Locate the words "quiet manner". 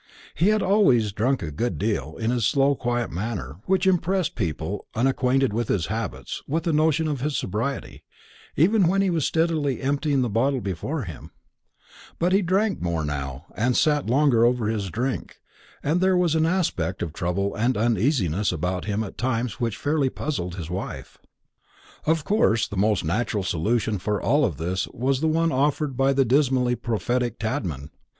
2.73-3.57